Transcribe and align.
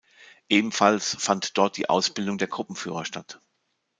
Ebenfalls 0.49 1.15
fand 1.19 1.59
dort 1.59 1.77
die 1.77 1.87
Ausbildung 1.87 2.39
der 2.39 2.47
Gruppenführer 2.47 3.05
statt. 3.05 3.39